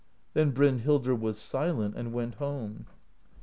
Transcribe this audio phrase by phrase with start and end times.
[0.33, 2.87] Then Brynhildr was silent, and went home.